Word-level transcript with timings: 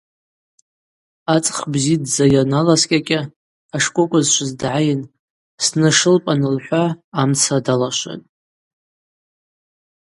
Ацӏх 1.33 1.57
бзидздза 1.71 2.25
йаналаскӏьакӏьа 2.33 3.21
ашкӏвокӏва 3.75 4.21
зшвыз 4.25 4.51
дгӏайын, 4.59 5.01
снашылпӏ– 5.65 6.29
анылхӏва 6.31 6.83
амца 7.21 7.57
далашватӏ. 7.65 8.27